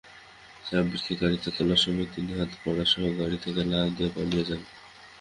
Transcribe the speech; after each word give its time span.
সাব্বিরকে 0.63 1.13
গাড়িতে 1.21 1.49
তোলার 1.55 1.81
সময় 1.83 2.07
তিনি 2.13 2.31
হাতকড়াসহ 2.39 3.01
গাড়ি 3.19 3.37
থেকে 3.37 3.61
লাফ 3.71 3.87
দিয়ে 3.95 4.09
পালিয়ে 4.15 4.47
যান। 4.49 4.61